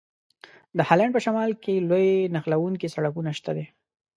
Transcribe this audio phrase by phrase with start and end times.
[0.77, 3.65] د هالند په شمال کې لوی نښلوونکي سړکونه شته دي.